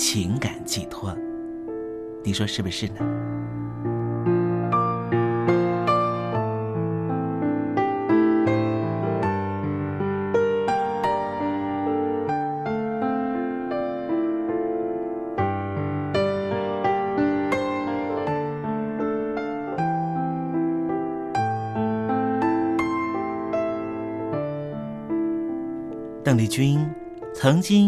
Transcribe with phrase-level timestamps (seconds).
[0.00, 1.12] 情感寄托，
[2.22, 3.00] 你说是不是呢？
[26.22, 26.88] 邓丽君。
[27.34, 27.87] 曾经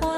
[0.00, 0.17] 花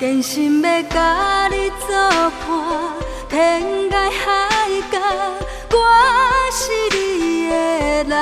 [0.00, 1.96] 真心要甲你作
[2.46, 4.98] 伴，天涯海角，
[5.70, 5.76] 我
[6.52, 6.62] 是
[6.94, 7.54] 你的
[8.04, 8.14] 人。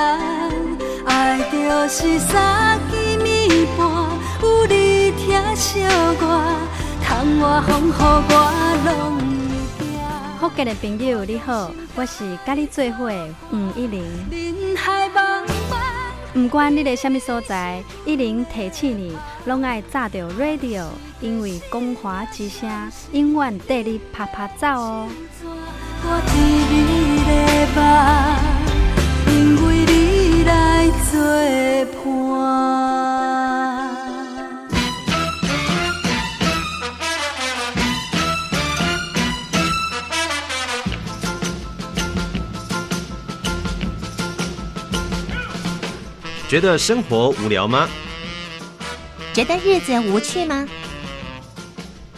[1.05, 1.57] 爱就
[1.89, 3.85] 是三更暝半，
[4.41, 5.81] 有你疼惜
[6.21, 6.23] 我，
[7.03, 8.33] 窗外风雨我
[8.85, 8.87] 拢
[9.77, 10.39] 会惊。
[10.39, 13.11] 福建的朋友你好，我是甲你做伙
[13.49, 14.03] 黄一玲。
[14.31, 15.81] 人海茫茫。
[16.33, 19.15] 不管你在什么所在，一玲提醒你，
[19.45, 20.85] 拢爱炸着 radio，
[21.23, 22.69] 因为光华之声
[23.13, 25.07] 永远带你啪啪走哦。
[29.25, 31.15] 因为你来作
[32.03, 32.03] 伴。
[46.49, 47.87] 觉得生活无聊吗？
[49.33, 50.67] 觉得日子无趣吗？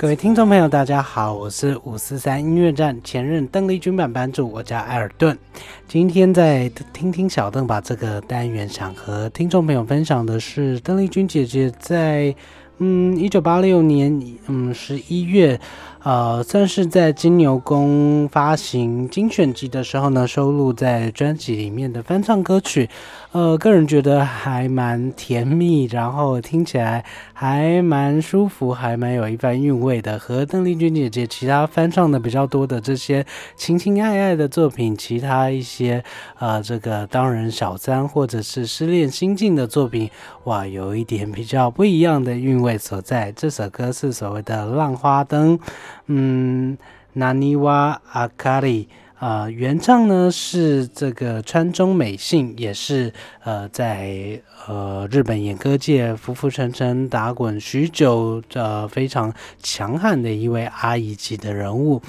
[0.00, 5.36] 各位听众朋友，大家好，我是五四三音乐站前任邓丽君版班主，我叫艾尔顿。
[5.88, 12.32] 今天在听听小邓把这个单元，想和听众朋友分享的是邓丽君姐姐在
[12.78, 15.58] 嗯一九八六年嗯十一月。
[16.04, 22.88] 呃，算是在金牛宫发行精选集的时候呢，收录在专辑里面的翻唱歌曲。
[23.32, 30.18] 呃，个人觉得还蛮甜蜜，然后听起来还蛮舒服，还蛮有一番韵味的。
[30.18, 36.02] 和邓丽君姐姐其他翻唱的比较多的这些情情爱爱的作品，其他一些
[36.38, 40.10] 呃这个当人小三或者是失恋心境的作品，
[40.44, 43.30] 哇，有一点比较不一样的韵味所在。
[43.32, 45.58] 这首歌是所谓的《浪花灯》。
[46.06, 46.76] 嗯，
[47.14, 53.12] 纳尼瓦阿卡里，呃，原唱呢是这个川中美幸，也是
[53.44, 54.40] 呃在。
[54.66, 62.02] 呃，日本演歌界浮浮沉沉打滚许久，呃，非常强悍的一位阿姨级的人物。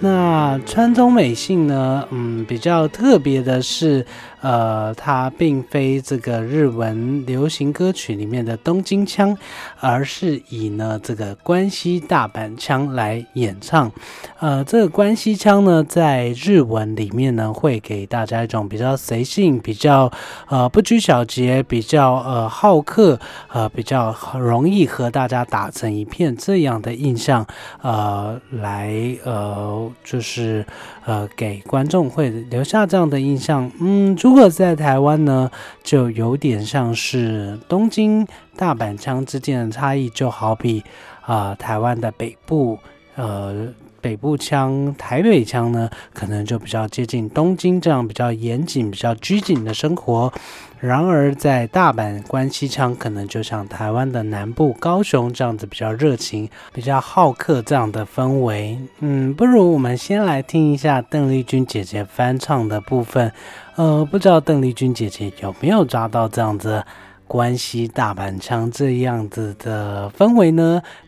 [0.00, 2.06] 那川中美幸呢？
[2.10, 4.06] 嗯，比较特别的是，
[4.46, 9.36] 呃，它并非这个日文流行歌曲里面的东京腔，
[9.80, 13.90] 而是以呢这个关西大阪腔来演唱。
[14.38, 20.12] 呃，这个关西腔呢，在日文里面呢，会给大家一种比较随性、比较
[20.48, 21.96] 呃不拘小节、比较。
[22.26, 27.46] 呃，好客，呃，比较容易和大家打成一片这样的印象，
[27.80, 28.92] 呃，来，
[29.24, 30.66] 呃，就是，
[31.06, 33.70] 呃，给观众会留下这样的印象。
[33.80, 35.50] 嗯，如果果在台湾呢，
[35.82, 38.26] 就有点像是东京、
[38.56, 40.84] 大阪腔之间的差异，就好比
[41.22, 42.78] 啊、台湾的北部，
[43.14, 43.68] 呃。
[44.06, 50.32] 北部腔、台北腔呢，可能就比较接近东京这样比较严谨、比较拘谨的生活。
[50.78, 58.78] 然而，在大阪关西腔，可能就像台湾的南部高雄这样子比较热情、比较好客这样的氛围。
[59.00, 63.32] 嗯，不如我们先来听一下邓丽君姐姐翻唱的部分。
[63.74, 66.84] 呃，不知道邓丽君姐姐有没有抓到这样子
[67.26, 70.80] 关西大阪腔这样子的氛围呢？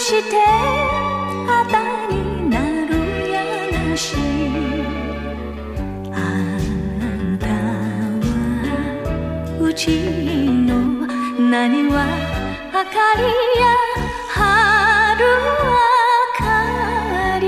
[0.00, 0.36] して
[1.48, 2.90] あだになる
[3.30, 3.34] や
[3.90, 4.14] なし
[6.12, 7.52] あんたは
[9.60, 9.88] うち
[10.66, 11.06] の
[11.50, 11.94] 何は
[12.72, 13.22] 明かり
[13.60, 13.64] や
[14.28, 15.24] 春
[15.64, 15.68] 明
[16.38, 16.44] か
[17.40, 17.44] り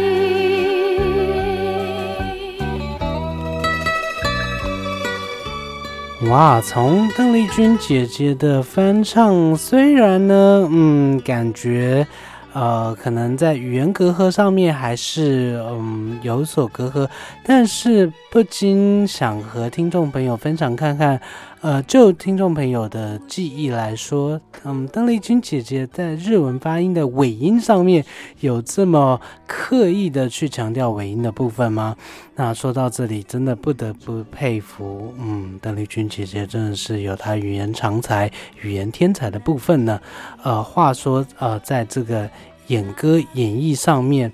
[6.28, 12.06] 哇，从邓丽君姐姐的翻唱，虽然呢，嗯，感觉，
[12.53, 17.09] 呃，可能在语言隔阂上面还是嗯有所隔阂，
[17.43, 21.19] 但是不禁想和听众朋友分享看看，
[21.63, 28.03] 呃，就听众朋友的记忆来说，嗯，邓丽君姐姐在日文发音的尾音上面
[28.41, 31.95] 有这么刻意的去强调尾音的部分吗？
[32.35, 38.29] 那说到这里，真的不得不佩服，嗯，邓丽君姐姐真的是有她语言长才、
[38.61, 39.97] 语言天才的部分呢。
[40.43, 42.29] 呃，话说，呃，在这个
[42.67, 44.29] 演歌演绎上面，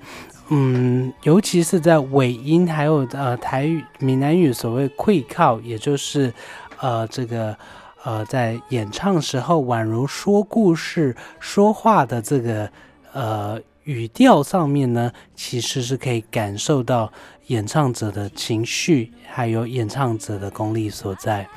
[0.47, 6.33] 嗯，尤其是在尾音，还有呃台语、闽南语所谓“会靠”，也就是
[6.81, 7.55] 呃这个
[8.03, 12.69] 呃在演唱时候宛如说故事、说话的这个
[13.13, 17.11] 呃语调上面呢，其实是可以感受到
[17.47, 21.47] 演唱者的情绪，还有演唱者的功力所在。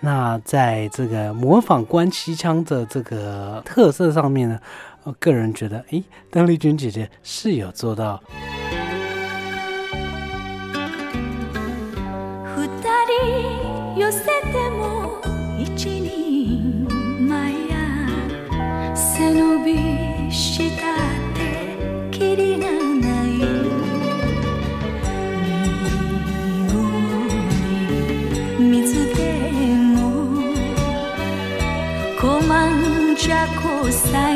[0.00, 4.58] 那在这个模仿关七腔的这个特色上面呢，
[5.02, 8.18] 我个人觉得，诶，邓丽君姐姐是有做到。
[33.90, 34.29] the.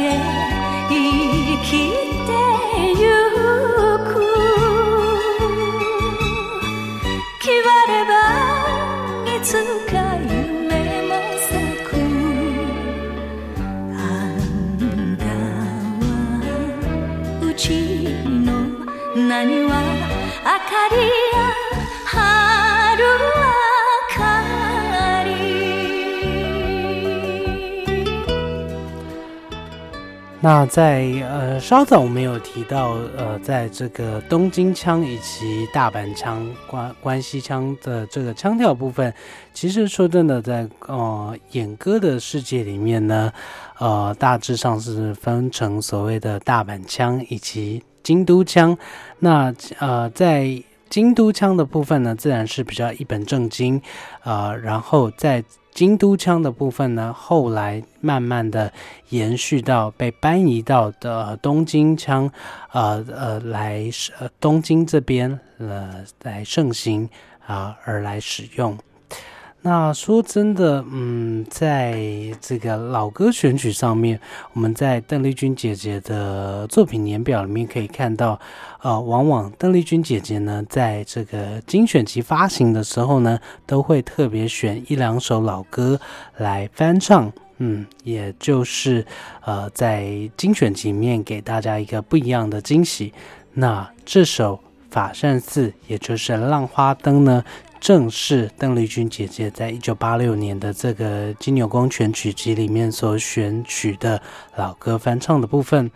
[30.44, 39.10] 那在呃稍早我们有提到，呃，在这个东京腔以及大阪腔、关关西腔的这个腔调部分，
[39.54, 43.32] 其实说真的，在呃演歌的世界里面呢，
[43.78, 48.76] 呃大致上是分成所谓的大阪腔以及京都腔。
[49.18, 50.62] 那呃在
[50.94, 53.82] 京都腔的部分呢，自然是比较一本正经，
[54.22, 58.72] 呃，然后在京都腔的部分呢，后来慢慢的
[59.08, 62.30] 延续到被搬移到的东京腔，
[62.70, 63.90] 呃呃来
[64.38, 67.10] 东京这边呃来盛行
[67.44, 68.78] 啊、而来使用。
[69.66, 71.98] 那说真的，嗯，在
[72.38, 74.20] 这个老歌选曲上面，
[74.52, 78.38] 我们在邓丽君姐姐的作品年表里面可以看到，
[78.82, 85.98] 呃，往往邓丽君姐姐呢，在这个精选集发行的时候呢，都会特别选一两首老歌
[86.36, 89.02] 来翻唱，嗯，也就是
[89.46, 93.14] 呃，在精选集里面给大家一个不一样的惊喜。
[93.54, 94.56] 那这首
[94.90, 97.42] 《法善寺》，也就是《浪花灯》呢，
[97.84, 104.18] 正是邓丽君姐姐在一九八六年的这个金牛宫全曲集里面所选取的
[104.56, 105.90] 老歌翻唱的部分。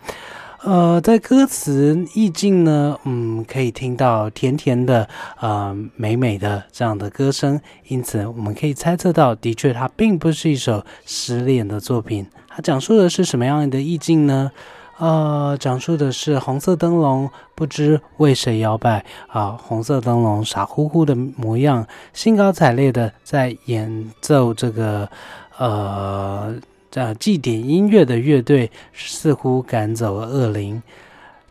[0.61, 12.27] 呃，在歌词意境呢，嗯，可以听到甜甜的、呃美美的这样的歌声，因此我们可以猜测到，的确它并不是一首失恋的作品。
[12.49, 14.51] 它讲述的是什么样的意境呢？
[14.99, 25.09] 呃，讲述的是红色灯笼不知为谁摇摆啊，红色灯笼傻乎乎的模样，兴高采烈的在演奏这个
[25.57, 26.55] 呃。
[26.91, 30.81] 这祭典音乐的乐队似乎赶走了恶灵。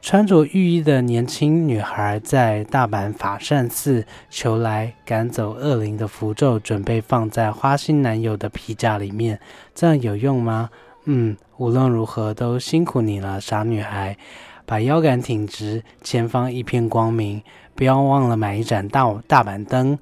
[0.02, 9.38] 穿着浴衣的年轻女孩在大阪法善寺求来赶走恶灵的符咒，准备放在花心男友的皮夹里面。
[9.76, 10.70] 这样有用吗？
[11.04, 14.16] 嗯，无论如何都辛苦你了，傻女孩。
[14.66, 17.42] 把腰杆挺直，前方一片光明。
[17.74, 19.98] 不要忘了买一盏大大板灯。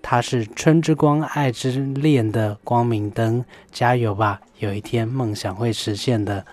[0.00, 4.40] 它是春之光、爱之恋的光明灯，加油吧！
[4.58, 6.44] 有一天梦想会实现的。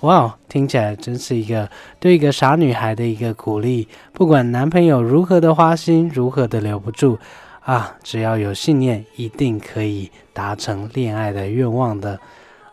[0.00, 3.86] 哇哦，听起来真是一个对一个傻女孩的一个鼓励。
[4.14, 7.18] 不管男朋友如何的花心，如何的留不住
[7.60, 12.18] 啊，只要有信念，一定可以达成恋爱的愿望的。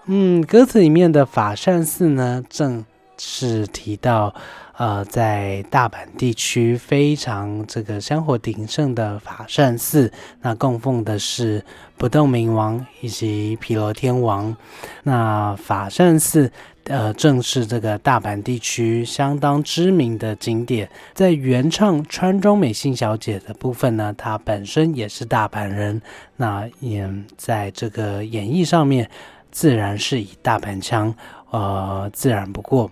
[0.10, 2.86] 嗯，歌词里面的法善寺呢，正
[3.18, 4.34] 是提到。
[4.78, 11.66] 呃，在大阪地区非常这个香火鼎盛的法善寺，那供奉的是
[11.98, 14.56] 不动明王以及毗罗天王。
[15.02, 16.52] 那法善寺，
[16.84, 20.88] 呃，正是这个大阪地区相当知名的景点。
[21.16, 26.00] 在原唱川中美幸小姐的部分呢，她本身也是大阪人，
[26.36, 29.10] 那也在这个演绎上面，
[29.52, 31.14] 自然是以大阪腔，
[31.52, 32.92] 呃，自然不过。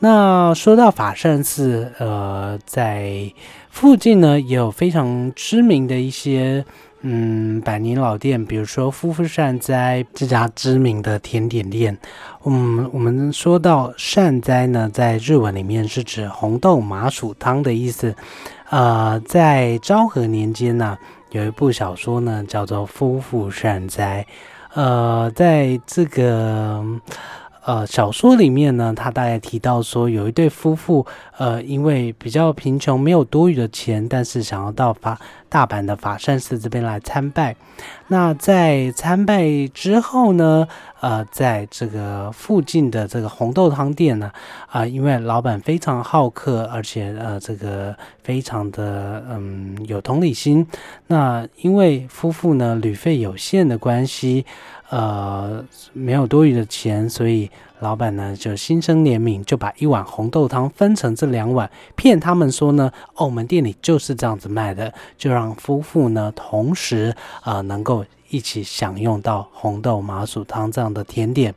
[0.00, 3.32] 那说到法善寺，呃，在
[3.68, 6.64] 附近呢也有非常知名的一些
[7.00, 11.98] 嗯百年老店，比如说夫妇善哉这家知名的甜点店。
[12.44, 18.14] 嗯，我们说到善哉呢，在日文里面是指红豆麻薯汤的意思。
[18.70, 20.96] 呃，在昭和年间呢，
[21.30, 24.24] 有一部小说呢叫做《夫妇善哉》。
[24.74, 26.84] 呃，在这个。
[27.68, 31.04] 呃，小说里面呢，他大概提到说，有一对夫妇，
[31.36, 37.54] 呃，因为比较贫穷，没有多余的钱，但是想要到法大阪的法善寺这边来参拜。
[38.06, 40.66] 那在参拜之后呢，
[41.00, 44.32] 呃，在这个附近的这个红豆汤店呢，
[44.70, 50.66] 啊，因为老板非常好客，而且呃，这个非常的嗯有同理心。
[51.08, 54.46] 那因为夫妇呢旅费有限的关系。
[54.90, 71.54] 呃，没有多余的钱，所以老板呢就心生怜悯，就把一碗红豆汤分成这两碗，骗他们说呢，我们店里就是这样子卖的，就让夫妇呢同时呃能够一起享用到红豆麻薯汤这样的甜点。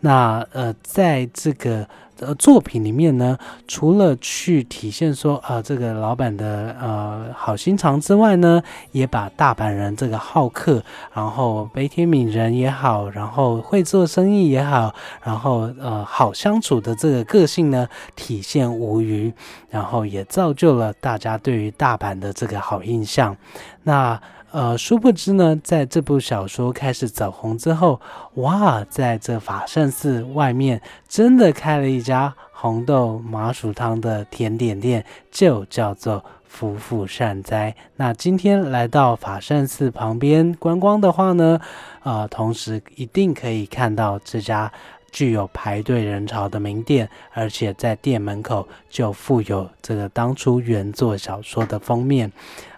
[0.00, 1.86] 那呃，在这个。
[2.20, 19.32] 呃，作品里面呢，除了去体现说啊，这个老板的呃好心肠之外呢，也把大阪人这个好客，然后悲天悯人也好，然后会做生意也好，然后呃好相处的这个个性呢，体现无余，
[19.68, 23.36] 然后也造就了大家对于大阪的这个好印象。
[23.82, 24.20] 那。
[24.54, 28.00] 呃，殊不知呢，在这部小说开始走红之后，
[28.34, 37.74] 哇，在这法善寺外面真的开了一家红豆麻薯汤的甜点店，就叫做夫妇善哉。
[37.96, 41.60] 那今天来到法善寺旁边观光的话呢，
[42.04, 44.72] 呃，同时一定可以看到这家
[45.10, 52.30] 具有排队人潮的名店，而且在店门口就附有这个当初原作小说的封面，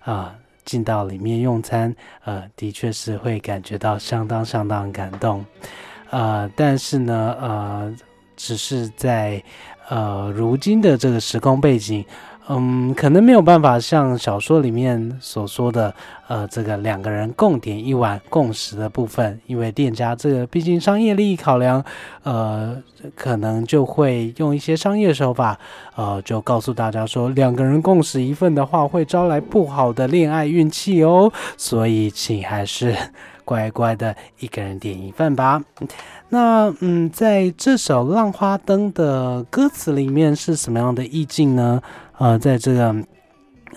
[0.03, 0.35] 啊。
[0.67, 5.43] 进到里面用餐，呃，的确是会感觉到相当相当感动，
[6.11, 7.97] 呃，但是呢，呃，
[8.37, 9.43] 只是在
[9.89, 12.05] 呃如今的这个时空背景。
[12.49, 15.93] 嗯，可能没有办法像小说里面所说的，
[16.29, 21.85] 呃，这个两个人共点一碗共食的部分，因为店家这个毕竟商业利益考量，
[22.23, 22.77] 呃，
[23.17, 25.59] 可能就会用一些商业手法，
[25.97, 32.95] 呃，就告诉大家说，两个人共食一份的话，会招来不好的恋爱运气哦，所以请还是
[33.45, 35.61] 乖乖的一个人点一份吧。
[36.29, 41.81] 那嗯，在这首《浪花灯》的歌词里面是什么样的意境呢？
[42.19, 42.95] 呃，在这个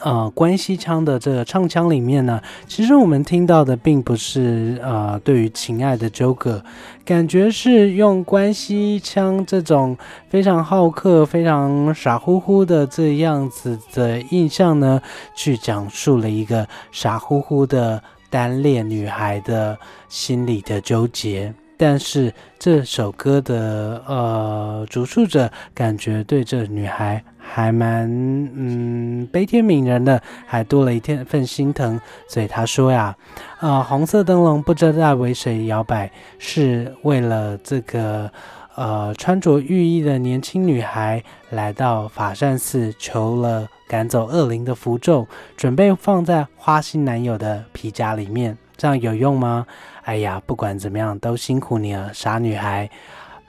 [0.02, 6.64] 呃，关西腔的这个唱腔里面呢，其实我们听到的并不是呃对于情爱的纠葛，
[7.04, 9.98] 感觉是用关西腔这种
[10.30, 15.02] 非常好客、非常傻乎乎的这样子的印象呢，
[15.36, 21.54] 去讲述了一个傻乎乎的单恋女孩的心理的纠结。
[21.76, 28.08] 但是这首歌的呃主述者感觉对这女孩还蛮
[28.56, 33.16] 嗯悲天悯人的，还多了一天份心疼，所以他说呀，
[33.60, 38.32] 呃红色灯笼不知道为谁摇摆，是为了这个
[38.76, 49.66] 呃穿着浴衣的年轻女孩来到法善寺求了赶走恶灵的符咒，准备放在花心男友的皮夹里面，这样有用吗？
[50.04, 52.90] 哎呀，不管怎么样，都辛苦你了，傻女孩，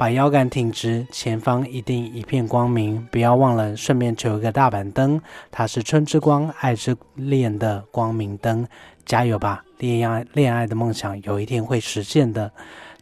[0.01, 3.07] 把腰杆挺直，前方一定一片光明。
[3.11, 8.67] 不要忘了，顺便求一个大板灯，它是春之光，爱之恋的光明灯。
[9.05, 12.51] 加油吧，恋爱恋爱的梦想有一天会实现的。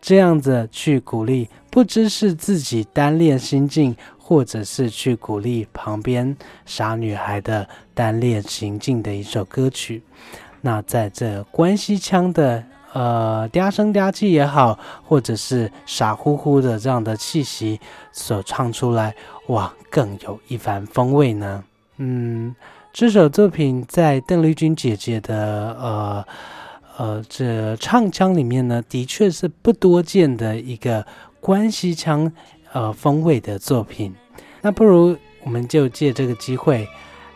[0.01, 10.03] 这样子去鼓励，不知是自己单恋心境，或者是去鼓励旁边傻女孩的单恋行径的一首歌曲。
[10.61, 12.65] 那在这关西腔的。
[12.95, 17.79] 呃，嗲声嗲气也好，或者是傻乎乎的这样的气息
[18.13, 19.15] 所唱出来，
[19.49, 21.63] 哇，更有一番风味呢。
[21.99, 22.55] 嗯，
[22.91, 26.25] 这首作品在邓丽君姐姐的呃
[26.97, 31.07] 呃这唱腔里面呢，的确是不多见的一个
[31.41, 32.33] 关西腔
[32.73, 34.15] 呃风味的作品。
[34.63, 36.89] 那不如我们就借这个机会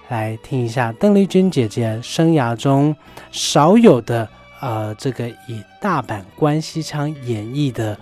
[0.08, 2.96] 来听一下邓丽君姐姐生涯中
[3.30, 4.26] 少有的。
[4.62, 7.98] 呃，这个以大阪关西腔演绎的，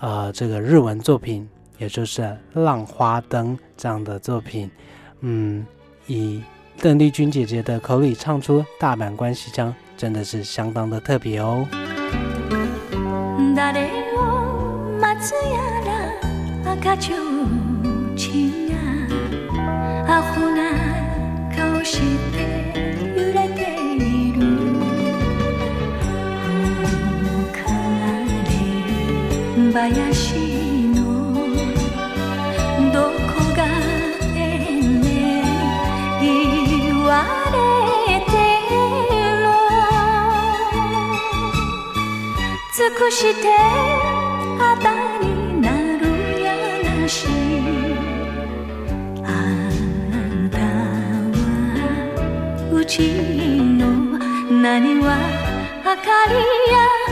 [0.00, 2.22] 呃，这个日文作品，也就是
[2.54, 4.70] 《浪花灯》这样的作品，
[5.22, 5.66] 嗯，
[6.06, 6.40] 以
[6.80, 11.66] 邓丽君姐姐的口里唱出大阪关西腔，真的是相当的特别哦。
[29.74, 30.34] 林
[30.94, 31.34] の
[32.92, 33.66] どこが
[34.36, 34.38] え
[35.00, 35.42] ね
[36.22, 36.24] 言
[37.02, 37.10] わ
[37.50, 38.32] れて
[39.42, 39.44] も
[42.72, 43.50] 尽くして
[44.60, 44.86] あだ
[45.18, 45.66] にな
[45.98, 46.02] る
[46.40, 46.46] や
[47.00, 47.26] なし。
[49.24, 51.42] あんたは
[52.72, 53.00] うち
[53.76, 53.82] の
[54.62, 55.18] 何は
[55.84, 56.34] 明かり
[56.72, 57.03] や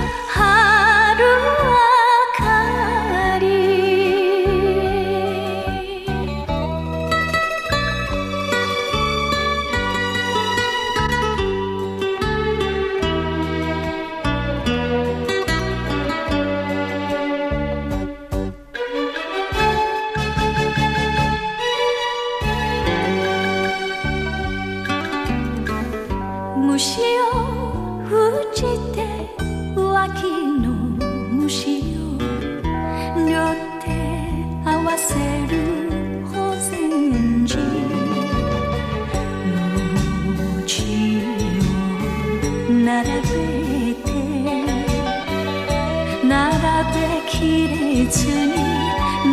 [46.32, 46.48] 並
[46.94, 48.56] べきれずに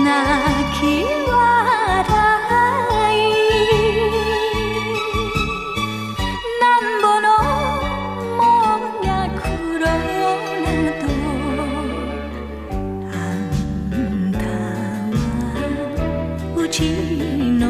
[0.03, 0.11] 泣
[0.75, 0.83] き
[1.29, 1.33] 笑
[3.15, 3.17] い
[6.59, 7.27] なんぼの
[8.35, 8.43] も
[8.77, 9.47] ん黒
[9.79, 9.87] い
[10.19, 10.27] 労
[10.65, 10.67] な
[10.99, 11.07] ど
[13.07, 13.17] あ
[13.95, 14.37] んた
[15.15, 15.17] は
[16.57, 17.63] うちの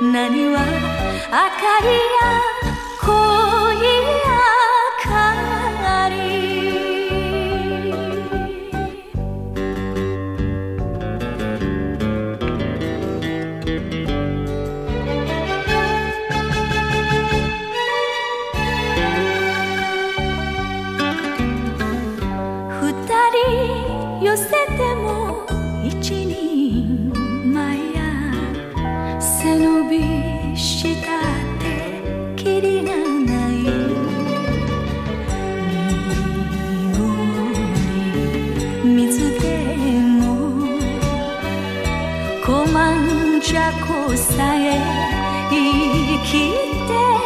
[0.00, 0.56] 何は
[1.30, 2.51] 明かりや
[44.12, 44.78] いえ
[45.50, 45.58] 生
[46.22, 46.52] き
[46.86, 47.21] て